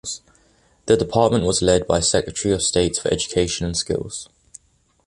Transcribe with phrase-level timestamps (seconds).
[0.87, 4.29] The department was led by Secretary of State for Education and Skills.